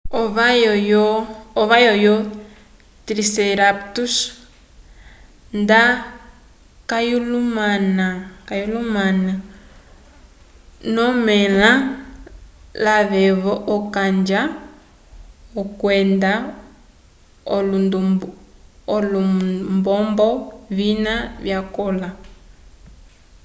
ovayo 1.61 1.93
yo 2.05 2.15
triceratops 3.05 4.13
nda 5.59 5.81
kayalumani 8.49 9.31
ño 10.93 11.03
amela 11.11 11.69
lavevo 12.83 13.53
ocanja 13.75 14.41
kwenda 15.79 16.31
olumbombo 18.95 20.29
vina 20.77 21.13
vya 21.43 21.59
kola 21.75 22.09